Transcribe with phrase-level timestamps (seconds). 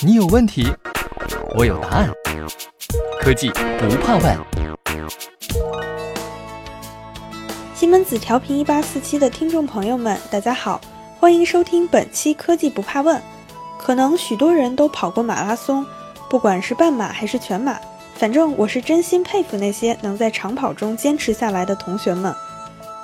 [0.00, 0.66] 你有问题，
[1.56, 2.10] 我有答案。
[3.20, 4.38] 科技不怕问。
[7.74, 10.80] 西门子调频一八四七的听众朋友们，大家好，
[11.18, 13.16] 欢迎收听本期《科技不怕问》。
[13.78, 15.84] 可能许多人都跑过马拉松，
[16.28, 17.78] 不管是半马还是全马，
[18.14, 22.34] 反正我是真心佩服那些能在长跑中坚持下来的同学们。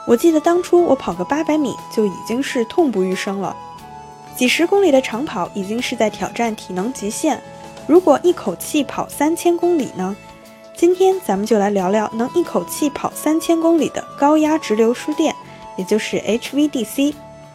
[0.07, 3.57] 我记得当初我跑个八百米就已经是痛不欲生了，
[4.37, 7.40] 几十公里的长跑已经是在挑战体能极限。
[7.86, 10.17] 如果一口气跑三千公里呢？
[10.76, 15.32] 今天咱们就来聊聊能一口气跑三千公里的高压直流输电，
[15.76, 17.14] 也就是 HVDC。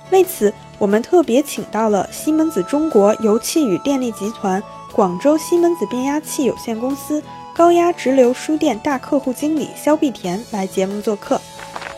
[0.09, 7.21] 为此，我们特别请到了西门子中国油气与电力集团广州西门子变压器有限公司
[7.53, 11.41] 高压直流输电大客户经理肖碧田来节目做客。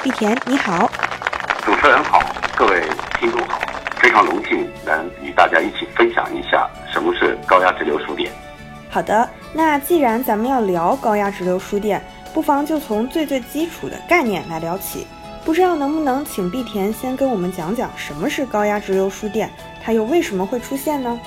[0.01, 0.89] 碧田，你好。
[1.63, 2.19] 主持人好，
[2.57, 2.81] 各位
[3.19, 3.59] 听众好，
[4.01, 8.31] 非常荣幸能与大家一起分享一下什么是高压直流输电。
[8.89, 12.01] 好的，那既然咱们要聊高压直流输电，
[12.33, 15.05] 不妨就从最最基础的概念来聊起。
[15.45, 19.49] 不知道能不能请碧田先跟我们讲讲什么是高压直流输电，
[19.83, 21.19] 它又为什么会出现呢？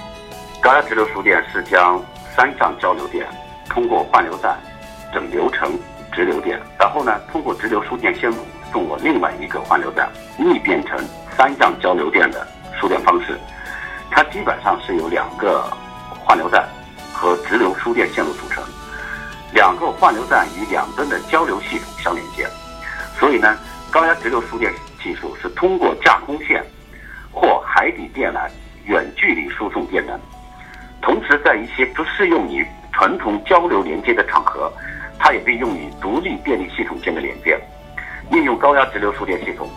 [0.61, 2.03] 高压直流输电是将
[2.37, 3.25] 三相交流电
[3.69, 4.59] 通过换流站
[5.13, 5.79] 整流成
[6.13, 8.37] 直流电，然后呢，通过直流输电线路。
[8.73, 10.99] 送往另外一个换流站，逆变成
[11.37, 12.45] 三相交流电的
[12.81, 13.39] 输电方式。
[14.11, 15.63] 它基本上是由两个
[16.25, 16.69] 换流站
[17.13, 18.63] 和直流输电线路组成，
[19.53, 22.47] 两个换流站与两端的交流系统相连接。
[23.19, 23.57] 所以呢，
[23.91, 26.65] 高压直流输电技术是通过架空线
[27.33, 28.49] 或海底电缆
[28.85, 30.19] 远距离输送电能，
[31.01, 34.73] 同时在一些不适用于传统交流连接的场合，
[35.19, 37.59] 它也被用于独立电力系统间的连接。
[38.31, 39.69] 应用高压直流输电系统，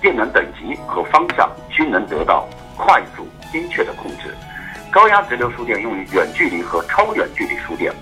[0.00, 4.34] 电能等级和方向均能得到快速精确的控制。
[4.90, 7.92] 高压直流输电用于远距离和超远距离输电，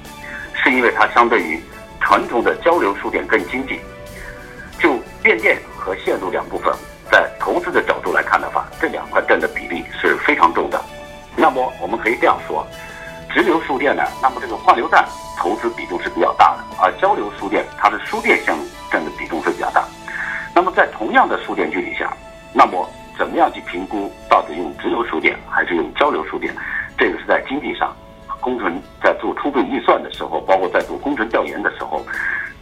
[0.54, 1.60] 是因为它相对于
[2.00, 3.80] 传统的交流输电更经济。
[4.78, 6.72] 就变电和线路两部分，
[7.10, 10.80] 在投资的角度来看的话，这两块占的比例是非常重的。
[11.36, 12.66] 那么我们可以这样说，
[13.34, 15.04] 直流输电呢，那么这个换流站
[15.36, 18.62] 投资比重是比较大的，而交流输电它的输电线路
[20.78, 22.08] 在同样的输电距离下，
[22.54, 26.54] 那么怎么样去评估到底用直流输电还是用交流输电？
[26.96, 27.92] 这个是在经济上，
[28.40, 32.06] 工程在做初步预算的时候，包括在做工程调研的时候，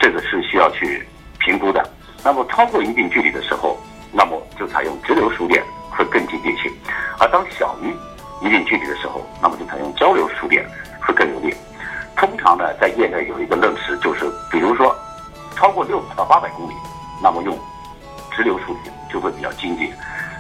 [0.00, 1.06] 这个是需要去
[1.41, 1.87] 评估的。
[2.25, 3.77] 那么超过一定距离的时候，
[4.15, 6.72] 那么就采用直流输电会更经济性；
[7.21, 7.94] 而当小于
[8.41, 9.21] 一定距离的时候，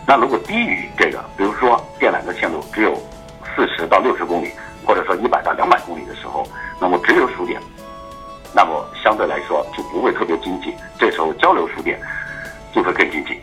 [0.06, 2.94] 那如果低于这个，比如说电缆的线路只有
[3.54, 4.52] 四十到六十公里，
[4.86, 6.46] 或者说一百到两百公里的时候，
[6.80, 7.60] 那么直流输电，
[8.54, 10.72] 那么相对来说就不会特别经济。
[10.96, 12.00] 这时候交流输电
[12.72, 13.40] 就会更经济。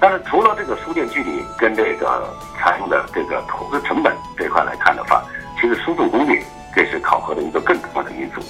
[0.00, 5.22] 但是除了这个输电距离跟这个采用的这个投资成本这块来看的话，
[5.60, 6.42] 其实输送功率
[6.74, 8.42] 这是考核的一个更重要的因素。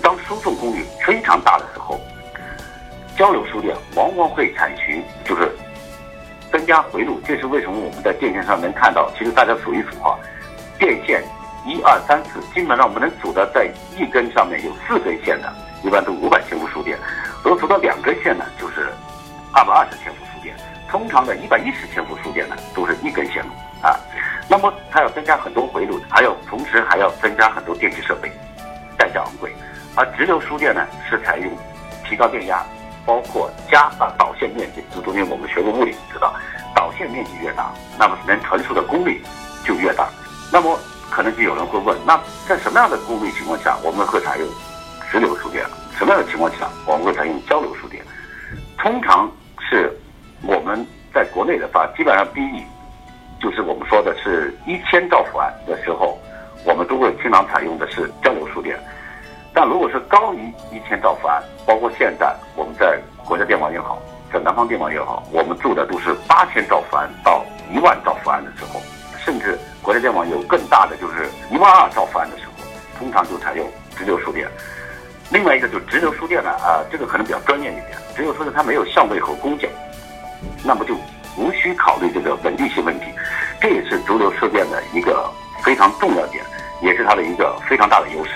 [0.00, 1.98] 当输送功率非常大的时候，
[3.18, 5.50] 交流输电往往会采取就是
[6.66, 10.18] 加回路，这是为什么我们在电线上能看到，其实大家数一数哈，
[10.78, 11.22] 电线
[11.64, 16.98] 一二三四，基本上我们能数的在一根上面有四根线的，一般都五百千伏输电；
[17.42, 18.88] 如果数到两根线呢，就是
[19.54, 20.54] 二百二十千伏输电。
[20.88, 23.50] 通常的一百一十千伏输电呢，都是一根线路
[23.82, 23.98] 啊。
[24.48, 28.30] 那么它要增加很多回路，还有同时还要增加很多电气设备，
[28.96, 29.52] 代价昂贵。
[29.96, 31.50] 而直流输电呢，是采用
[32.04, 32.64] 提高电压。
[33.06, 36.34] 包括加大导线面积，这中间我们学过物理，知道
[36.74, 39.22] 导线面积越大，那么能传输的功率
[39.64, 40.08] 就越大。
[40.52, 40.78] 那么
[41.10, 44.48] 可能就有人会问，那在什么样的功率情况下我们会采用
[45.10, 45.64] 直流输电？
[45.96, 48.04] 什么样的情况下我们会采用交流输电？
[48.76, 49.30] 通常
[49.60, 49.90] 是
[50.42, 50.84] 我们
[51.14, 52.62] 在国内的话，基本上 BE，
[53.40, 56.18] 就是我们说的是一千兆伏安的时候，
[56.64, 58.78] 我们都会经常采用的是交流输电。
[59.56, 63.98] 但如果是高于一千兆伏安，包括现在我们在国家电网也好，
[64.30, 67.42] 在南方电网也好，我们做的都是八千兆伏安到
[67.72, 68.82] 一万兆伏安的时候，
[69.24, 72.52] 甚至国家电网有更大的，就是一万二兆伏安的时候，
[72.98, 73.66] 通常就采用
[73.96, 74.46] 直流输电。
[75.30, 79.66] 另外一个就是直流输电呢，啊，这个可能比较专业一点，直流输电它没有相位和攻角，
[80.62, 80.94] 那么就
[81.38, 83.06] 无需考虑这个稳定性问题，
[83.58, 85.30] 这也是直流输电的一个
[85.64, 86.44] 非常重要点，
[86.82, 88.32] 也是它的一个非常大的优势。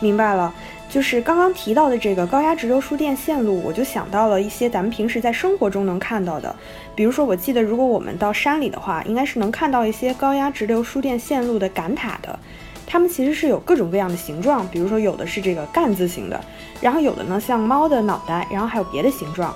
[0.00, 0.52] 明白了，
[0.88, 6.54] 就是刚刚提到的这个高压直流输电线路，我就想到了一些咱们平时在生活中能看到的，
[6.94, 12.38] 比如说，我记得如果我们到山里的话，应该是能看到一些高压直流输电线路的杆塔的，
[12.86, 16.40] 它们其实是有各种各样的形状，比如说有的是这个干字形的，
[16.80, 19.54] 然后有的呢像猫的脑袋，然后还有别的形状。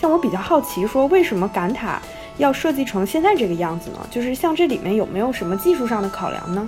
[0.00, 2.00] 像我比较好奇，说为什么杆塔
[2.38, 3.98] 要设计成现在这个样子呢？
[4.10, 6.66] 就是像这里面有没有什么技术上的考量呢？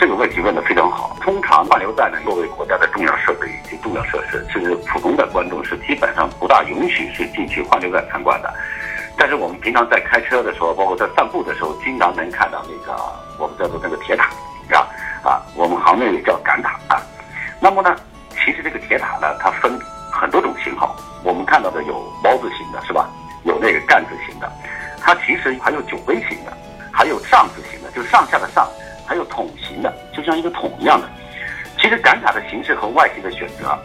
[0.00, 1.14] 这个问题问得非常好。
[1.20, 8.50] 通常换流站呢，作为国家的重要设备以及重要设施，其实普通的观众是基本上不大允许是进去换流站参观的。
[9.18, 12.98] 但是我们平常在开车的时候，包括在散步的时候，经常能看到那个
[13.38, 14.30] 我们叫做那个铁塔，
[14.66, 14.88] 是吧？
[15.22, 16.96] 啊，我们行内也叫杆塔啊。
[17.60, 17.94] 那么呢，
[18.30, 19.78] 其实这个铁塔呢，它分
[20.10, 20.96] 很多种型号。
[21.22, 23.06] 我们看到的有包字型的，是吧？
[23.44, 24.50] 有那个干字型的，
[24.98, 26.56] 它其实还有酒杯型的，
[26.90, 28.66] 还有上字型的，就是上下的上。
[29.06, 29.49] 还有桶，
[30.30, 31.08] 像一个桶一样的。
[31.76, 33.76] 其实杆塔的形式和外形的选择，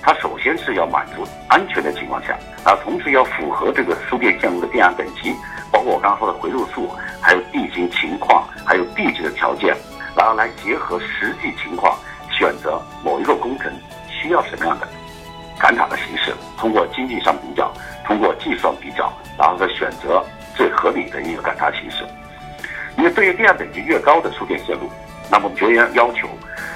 [0.00, 5.34] 它首先是要满足安全的情况下，啊，同时要符合这个输电线路的电压等级，
[5.72, 6.88] 包括我刚刚说的回路数，
[7.20, 9.74] 还有地形情况，还有地质的条件，
[10.16, 11.98] 然后来结合实际情况，
[12.30, 13.72] 选择某一个工程
[14.08, 14.86] 需要什么样的
[15.58, 17.72] 杆塔的形式，通过经济上比较，
[18.04, 20.22] 通过计算比较，然后再选择
[20.54, 22.04] 最合理的一个杆塔形式。
[22.98, 24.90] 因为对于电压等级越高的输电线路，
[25.30, 26.28] 那么绝缘要求，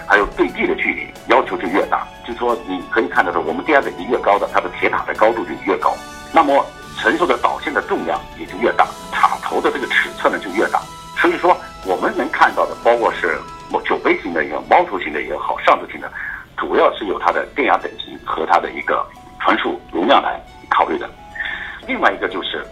[0.07, 2.07] 还有对地的距离要求就越大。
[2.25, 5.95] 就说，你可以看到的，我们电压等级越高的，它的铁塔的高度就越高，
[6.33, 6.65] 那么
[6.97, 10.81] 承受的导线的重量也就越大，塔头的这个尺寸呢就越大。
[11.17, 13.39] 所以说，我们能看到的，包括是
[13.85, 16.11] 酒杯型的也好，猫头型的也好，上头型的，
[16.57, 19.05] 主要是由它的电压等级和它的一个
[19.41, 20.41] 传输容量来
[20.71, 21.11] 考虑的。
[21.87, 22.65] 另外一个就是，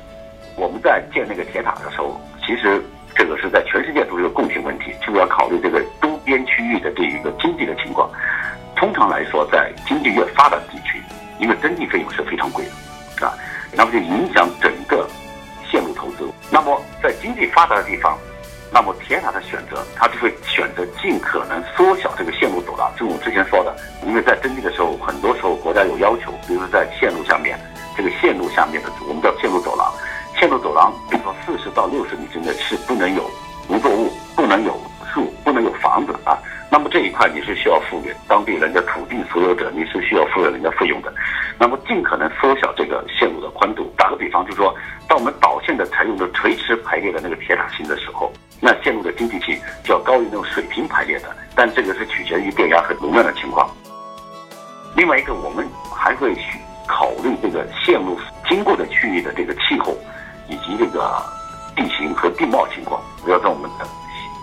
[0.57, 2.81] 我们在建那个铁塔的时候，其实。
[3.15, 8.11] 这个是在全世界都是个共性问题，就要考虑这个周边区域的这一个经济的情况。
[8.75, 11.01] 通常来说，在经济越发达的地区，
[11.39, 13.33] 因为征地费用是非常贵的，啊，
[13.73, 15.07] 那么就影响整个
[15.71, 16.29] 线路投资。
[16.51, 18.19] 那么在经济发达的地方，
[18.73, 22.91] 那么铁塔的选择，它就会选择尽可能缩小这个线路走廊。
[22.99, 27.57] 就我之前说的，因为在征地的时候，很多时候国家有要求，比如说在线路下面，
[27.97, 29.52] 这个线路下面的我们叫线。
[30.43, 33.31] 线路走廊，比如说四十到六十米之内是不能有
[33.69, 34.77] 农作物，不能有
[35.15, 36.37] 树，不能有房子啊。
[36.69, 41.15] 那么这一块你是需要付给当地人的土地所有者，你是需要付给人家费用的。
[41.61, 43.89] 那么尽可能缩小这个线路的宽度。
[43.97, 44.75] 打个比方，就是说，
[45.07, 51.29] 当我们导线的采用的垂直排列的那个铁塔型的时候，那线路的经济性就要高于那种水平排列的。
[51.55, 53.71] 但这个是取决于电压和容量的情况。
[54.97, 56.59] 另外一个，我们还会去
[56.89, 58.19] 考虑这个线路
[58.49, 59.97] 经过的区域的这个气候。
[60.49, 61.23] 以及这个
[61.75, 63.85] 地形和地貌情况，不要在我们的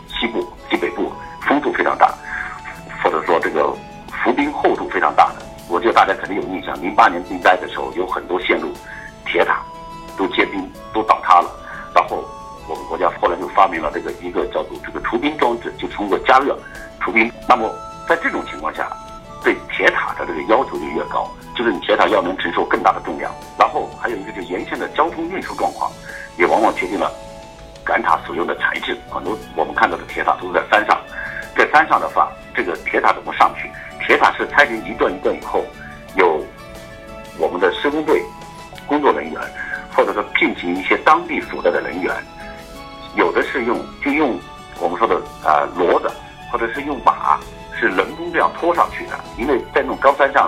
[0.07, 1.11] 西西部、西北部
[1.47, 2.13] 风度非常大，
[3.03, 3.73] 或者说这个
[4.23, 5.45] 浮冰厚度非常大的。
[5.69, 8.73] 我觉得大家肯定有印象，零八年冰灾的时候，有很多线路
[9.25, 9.61] 铁塔
[10.17, 11.49] 都结冰、都倒塌了。
[11.93, 12.23] 然后
[12.67, 16.57] 我们国家后来就发明了这个一个叫做这个除冰装置，就通过加热
[16.99, 17.31] 除冰。
[17.47, 17.69] 那么
[18.07, 18.89] 在这种情况下，
[19.43, 21.29] 对铁塔的这个要求就越高，
[21.59, 23.29] 就是你铁塔要能承受更大的重量。
[23.57, 25.91] 然后还有一个就是沿线的交通运输状况，
[26.37, 27.11] 也往往决定了
[27.83, 28.97] 杆塔所用的材质。
[29.09, 30.97] 很多我们看到的铁塔都是在山上，
[31.57, 33.69] 在山上的话，这个铁塔怎么上去？
[34.07, 35.65] 铁塔是拆成一段一段以后，
[36.15, 36.41] 有
[37.37, 38.23] 我们的施工队
[38.87, 39.41] 工作人员，
[39.93, 42.15] 或者说聘请一些当地所在的人员，
[43.15, 44.39] 有的是用就用
[44.79, 46.09] 我们说的啊骡子，
[46.53, 47.37] 或者是用马。
[47.81, 50.38] 是人工这样拖上去的，因为在那种高山上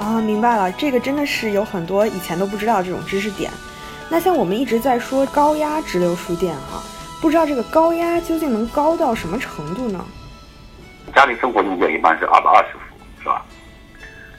[0.00, 3.50] 啊，明白了，这个真的是有很多以前都不知道这种知识点。
[4.08, 6.80] 那像我们一直在说高压直流输电哈，
[7.20, 10.04] 不知道这个高压究竟能高到什么程度呢？
[11.14, 12.80] 家里生活用电一般是二百二十伏，
[13.20, 13.44] 是吧？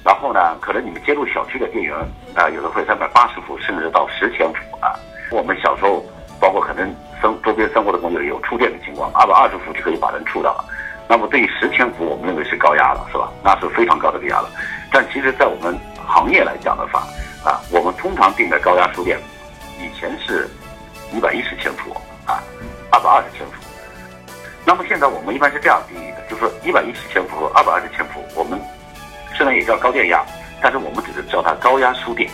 [0.03, 1.95] 然后呢，可能你们接入小区的电源
[2.35, 4.95] 啊，有的会三百八十伏，甚至到十千伏啊。
[5.29, 6.03] 我们小时候，
[6.39, 10.65] 包括可能生周边生活的朋友有触电的情况，二百二十伏就可以把人触到了。
[11.09, 13.31] 那么对于十千伏，我们认为是高压了，是吧？
[13.43, 14.49] 那是非常高的电压了。
[14.91, 15.75] 但其实，在我们
[16.07, 16.99] 行业来讲的话，
[17.43, 19.19] 啊，我们通常定的高压输电，
[19.79, 20.47] 以前是
[21.11, 21.91] 一百一十千伏
[22.27, 22.43] 啊，
[22.91, 23.53] 二百二十千伏。
[24.63, 28.59] 那么现在我们一般是这样定义的，就是说一百一十千伏和二百二十千伏，我们。
[29.35, 30.21] 虽然也叫高电压，
[30.61, 32.29] 但是我们只是叫它高压输电。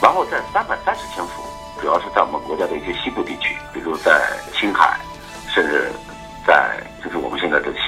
[0.00, 1.42] 然后在三百三十千伏，
[1.80, 4.22] 主要是在我们国家的一些西部地区，比如在
[4.54, 4.96] 青海，
[5.52, 5.90] 甚至
[6.46, 6.77] 在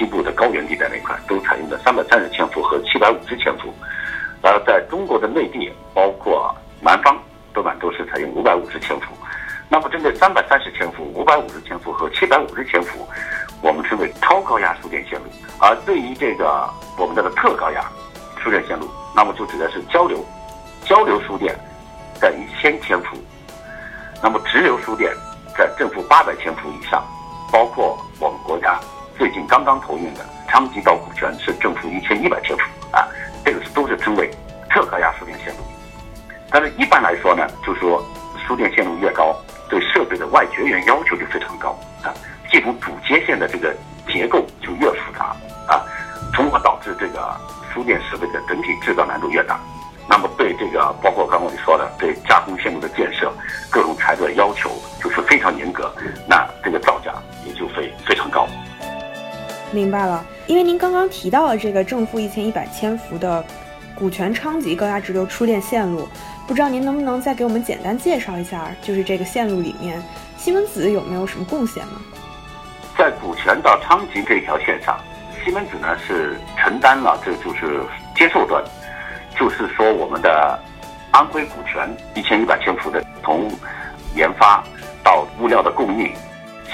[0.01, 3.71] 西部的高原地带那块，都采用的三百三十千伏和七百五十千伏。
[4.41, 5.21] 然后在中国的。
[5.21, 7.15] 的内地，包括南方，
[7.53, 9.13] 多半都是采用五百五十千伏。
[9.69, 13.07] 那么针对三百三十千伏、五百五十千伏和七百五十千伏，
[13.61, 15.25] 我们称为超高压输电线路。
[15.59, 16.67] 而对于这个
[16.97, 17.85] 我们这个特高压
[18.43, 20.25] 输电线路，那么就指的是交流
[20.83, 21.55] 交流输电
[22.19, 23.15] 在一千千伏，
[24.23, 25.13] 那么直流输电
[25.55, 27.05] 在正负八百千伏以上，
[27.53, 28.79] 包括我们国家
[29.21, 33.07] 最近刚刚投运的昌吉到股权是正负一千一百千伏啊，
[33.45, 34.31] 这个是都是称为
[34.67, 35.63] 特高压输电线路。
[36.49, 38.03] 但是一般来说呢，就是说
[38.47, 42.09] 输电线路越高，对设备的外绝缘要求就非常高啊，
[42.49, 43.71] 系统主接线的这个
[59.91, 63.43] 白了，因为您刚刚提到了这个正负一千一百千伏的
[63.93, 66.07] 股权昌吉高压直流输电线路，
[66.47, 70.01] 不知道您能不能再给我们简单介绍一下，就是这个线路里面
[70.37, 72.01] 西门子有没有什么贡献呢？
[72.97, 74.97] 在股权到昌吉这条线上，
[75.43, 77.83] 西门子呢是承担了这就是
[78.15, 78.63] 接受端，
[79.37, 80.59] 就是说我们的
[81.11, 83.51] 安徽股权一千一百千伏的从
[84.15, 84.63] 研发
[85.03, 86.11] 到物料的供应，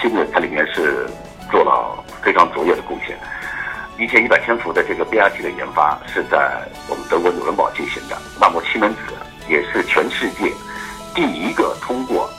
[0.01, 1.07] 西门子里面是
[1.49, 3.17] 做了非常卓越的贡献。
[3.97, 8.17] 一千一百千伏的这个变压器的研发是在我们德国纽伦堡进行的。
[8.37, 8.99] 那么西门子
[9.47, 10.51] 也是全世界
[11.15, 12.29] 第一个通过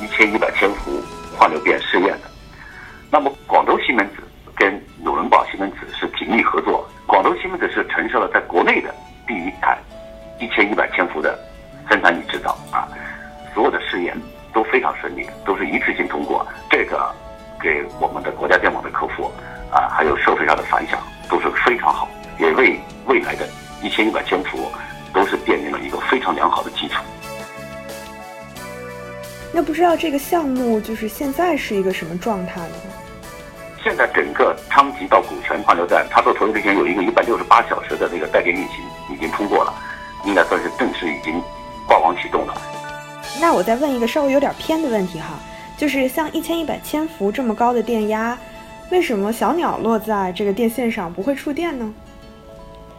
[0.00, 1.02] 一千一百千伏
[1.36, 2.30] 换流变试验的。
[3.10, 4.22] 那么广州西门子
[4.54, 8.94] 跟纽伦堡西门子是紧密合作，广州西门子是承受了在国内的
[9.26, 9.76] 第一台
[10.38, 11.36] 一千一百千伏的
[11.90, 12.86] 生产与制造啊，
[13.52, 14.16] 所有的试验
[14.54, 16.46] 都非常顺利，都是一次性通过。
[16.70, 17.12] 这个
[17.62, 19.30] 给我们的国家电网的客户
[19.70, 23.48] 啊，还有社会上的反响都是非常好，也为未来的
[23.82, 24.68] 一千一百千伏
[25.14, 27.02] 都是奠定了一个非常良好的基础。
[29.52, 32.74] 那不知道这个项目就是现在是一个什么状态呢？
[33.84, 38.76] 现在整个昌吉到古泉换流站，它做投运之前有一个一百六十八小时的那个带电运行
[39.12, 39.74] 已经通过了，
[40.24, 41.40] 应该算是正式已经
[41.86, 42.54] 挂网启动了。
[43.40, 45.26] 那我再问一个稍微有点偏的问题哈，
[45.82, 48.38] 就是像一千一百千伏这么高的电压，
[48.92, 51.92] 为什么小鸟落在这个电线上不会触电呢？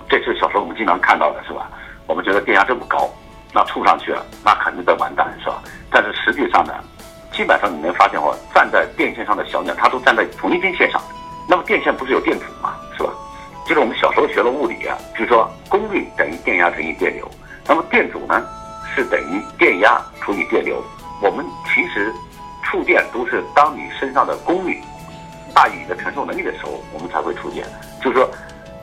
[0.09, 1.71] 这是小时候我们经常看到的，是吧？
[2.07, 3.09] 我们觉得电压这么高，
[3.53, 5.63] 那触上去了，那肯定得完蛋，是吧？
[5.89, 6.73] 但是实际上呢，
[7.31, 11.01] 基本上你能发现哦，站在电线上的小鸟，它都站在同一根线上。
[11.47, 12.75] 那么电线不是有电阻吗？
[12.97, 13.13] 是吧？
[13.65, 17.25] 就是我们小时候学了物理啊，就是说功率等于电压乘以电流，
[17.65, 18.45] 那么电阻呢
[18.93, 20.83] 是等于电压除以电流。
[21.21, 22.11] 我们其实
[22.73, 24.81] 触电都是当你身上的功率
[25.53, 27.63] 大于你的承受能力的时候，我们才会触电。
[28.01, 28.27] 就是说，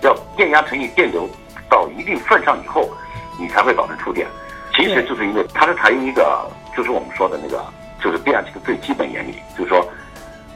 [0.03, 1.29] 要电压乘以电流
[1.69, 2.89] 到一定份上以后，
[3.37, 4.29] 你才会导致触电。
[4.77, 7.65] 其实就是因为它是采用一个，就是我们说的那个，
[8.01, 9.85] 就是变压器的最基本原理，就是说，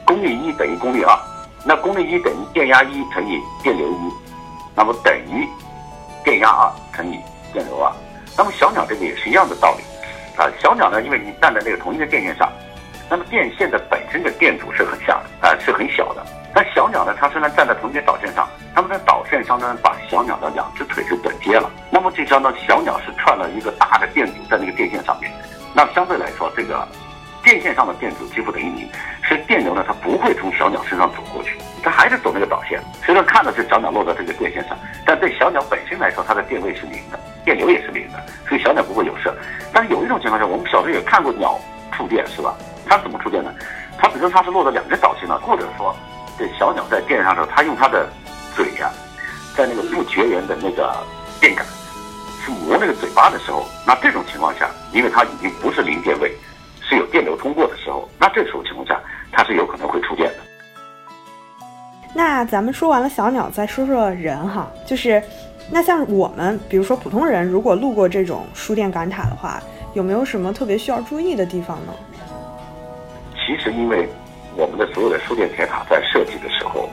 [0.04, 1.18] 功率一等于功率二，
[1.66, 4.12] 那功率一等于电压一乘以电流一，
[4.76, 5.44] 那么等于
[6.22, 7.18] 电压二乘以
[7.52, 7.92] 电流二。
[8.38, 9.82] 那么小鸟这个也是一样的道理，
[10.40, 12.48] 啊，小鸟呢，因为你站在那个同一个电线上，
[13.10, 16.24] 那么电线的本身的电阻是很小的，啊，是很小的。
[16.54, 21.70] 但小鸟呢，它虽然站在同一根导线上，它们在导线上呢，把小鸟的两只腿是短接了。
[21.90, 25.30] 那么这相当于小鸟是串了一个大的电阻在那个电线上面。
[25.74, 26.86] 那相对来说，这个
[27.42, 28.88] 电线上的电阻几乎等于零，
[29.28, 32.80] 所以电流呢，它不会从小鸟身上走过去，它还是走那个导线。
[33.04, 39.28] 虽然看到是小鸟落在这个电线上，但对小鸟本身来说，它的电位是零的，电流也是零的，所以小鸟不会有事。
[39.72, 41.58] 但是有一种情况下，我们小时候也看过鸟
[41.90, 42.54] 触电，是吧？
[42.86, 43.52] 它怎么触电呢？
[43.98, 45.94] 它本身它是落在两只导线了，或者说。
[46.36, 48.08] 这小鸟在电上的时候，它用它的
[48.56, 48.90] 嘴呀，
[49.56, 50.92] 在那个不绝缘的那个
[51.40, 51.64] 电杆
[52.44, 56.34] 去磨那个嘴巴的时候，那这种情况下，因为它已经不是零电位，
[56.80, 59.00] 是有电流通过的时候，那这时候情况下，
[59.30, 60.38] 它是有可能会触电的。
[62.12, 65.22] 那咱们说完了小鸟，再说说人哈，就是
[65.70, 69.62] 那像我们，比如说普通人，如果路过这种输电感塔的话，
[69.92, 71.92] 有没有什么特别需要注意的地方呢？
[73.44, 74.08] 其实因为。
[74.56, 76.88] 我们的所有的输电铁塔在设计的时候，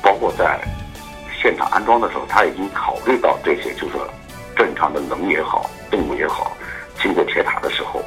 [0.00, 0.56] 包括在
[1.42, 4.08] 现场安装的时候，他已经考虑到这些，就是说
[4.54, 6.52] 正常的人也好，动物也好，
[7.02, 8.00] 经过铁塔的时候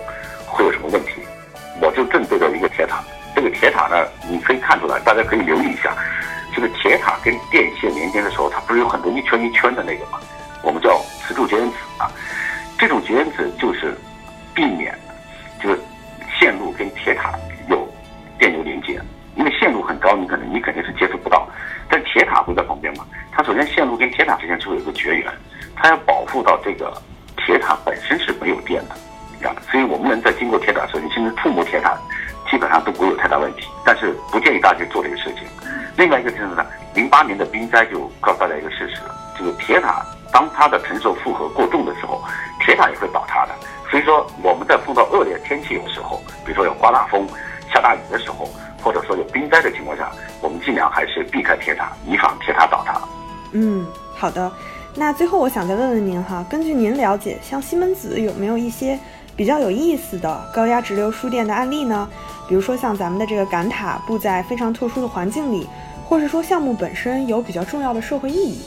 [0.47, 1.21] 会有什么问题。
[1.81, 3.03] 我就正对着一个铁塔，
[3.35, 5.93] 这个铁塔呢，你可以看出来，大家可以留意一下，
[6.55, 10.21] 这个铁塔跟电线连接的时候，它不是有很多一圈一圈的那个吗？
[10.61, 11.59] 我们叫磁柱间
[37.73, 39.01] 八年的冰灾就告诉大家一个事实：
[39.35, 42.21] 这个铁塔当它的承受负荷过重的时候，
[42.63, 43.51] 铁塔也会倒塌的。
[43.89, 47.27] 所以说我们在碰到恶劣天气的时候，比如说有刮大风、
[47.73, 48.47] 下大雨的时候，
[48.83, 50.11] 或者说有冰灾的情况下，
[50.41, 53.01] 我们尽量还是避开铁塔，以防铁塔倒塌。
[53.53, 54.51] 嗯，好的。
[54.95, 58.99] 那最后我想再问问您哈，根据您了解，像西门子有没有一些
[59.35, 62.07] 比较有意思的高压直流输电的案例呢？
[62.47, 65.67] 比如说像咱们的这个杆塔布在非常特殊的环境里，
[66.05, 68.61] 或是说项目本身有比较重要的社会意义。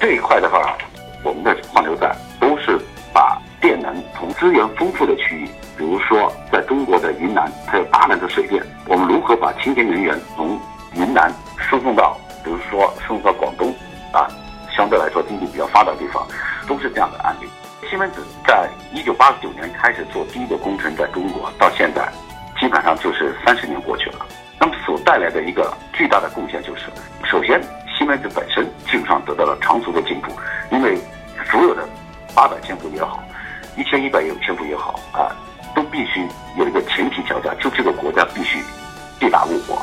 [0.00, 0.76] 这一块的话，
[1.22, 2.78] 我们的换流站都是
[3.12, 10.58] 把电能从资源丰富的区域，比如说在中国的云南，它有大量的水电，我们如何把清洁能源从
[10.94, 13.74] 云南输送到，比如说输送到广东
[14.12, 14.28] 啊，
[14.76, 16.26] 相对来说经济比较发达的地方，
[16.68, 17.48] 都是这样的案例。
[17.88, 22.06] 西门子在一九八九年开始做第一个工程，在中国到现在，
[22.60, 24.26] 基本上就是三十年过去了。
[24.64, 26.84] 那么所带来的一个巨大的贡献就是，
[27.22, 30.32] 首先西门子本身技术上得到了长足的进步，
[30.70, 30.98] 因为
[31.50, 31.86] 所有的
[32.34, 33.22] 八百千伏也好，
[33.76, 35.28] 一千一百千伏也好啊，
[35.76, 38.58] 都必须有一个前提条件，就这个国家必须
[39.20, 39.76] 地大物博，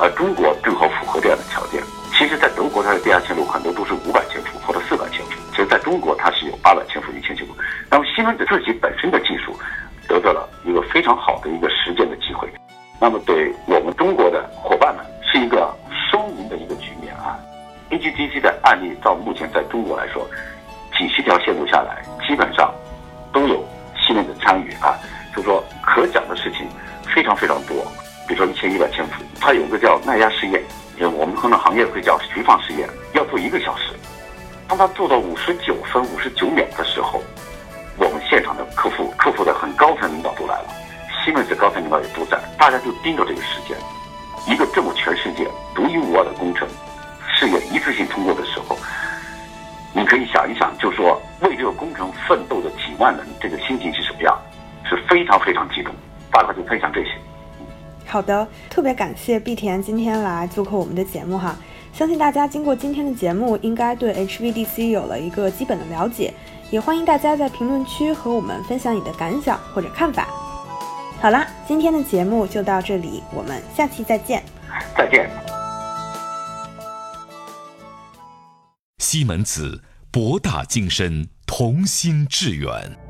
[0.00, 1.82] 而中国正好符合这样的条件。
[2.16, 7.52] 其实，在德国它的地下线路很多都是五百千伏或者四百千伏，其实在中国它是有八百千伏、一千千伏。
[7.90, 9.17] 那么西门子自己本身的
[20.98, 22.74] 几十条线路下来，基本上
[23.32, 23.64] 都有
[23.96, 24.98] 西门子参与啊，
[25.34, 26.66] 就说可讲的事情
[27.14, 27.86] 非常非常多。
[28.26, 30.60] 比如说一千一百千伏，它有个叫耐压试验。
[31.16, 33.94] 我们可能行业会叫随放试验，要做一个小时。
[34.66, 37.22] 当他做到五十九分五十九秒的时候，
[37.96, 40.66] 我们现场的客户、客户的很高层领导都来了，
[41.24, 43.76] 西门子高层领导也都在，大家就盯着这个时间。
[44.46, 46.66] 一个这么全世界独一无二的工程
[47.34, 48.76] 试验一次性通过的时候，
[49.98, 54.38] 你可以想一想，就说为这个工程奋斗的几万人，这个心情是什么样？
[54.84, 55.92] 是非常非常激动。
[56.30, 57.10] 大概就分享这些。
[58.06, 61.56] 好的，特别感谢碧田今天来做客我们的节目哈，
[61.92, 66.32] 相信大家经过今天的节目，应该对 HVDC 有了一个基本的了解，
[66.70, 70.28] 也欢迎大家在评论区和我们分享你的感想或者看法。
[71.20, 74.42] 好啦，今天的节目就到这里，我们下期再见。
[74.96, 75.28] 再见。
[78.98, 83.07] 西门子，博大精深，同心致远。